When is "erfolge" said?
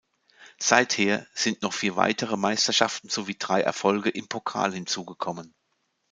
3.61-4.09